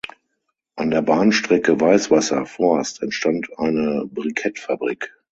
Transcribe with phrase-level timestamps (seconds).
[0.77, 5.11] An der Bahnstrecke Weißwasser–Forst entstand eine Brikettfabrik.